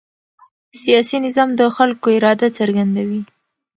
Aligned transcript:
سیاسي 0.81 1.17
نظام 1.25 1.49
د 1.59 1.61
خلکو 1.75 2.07
اراده 2.17 2.47
څرګندوي 2.59 3.21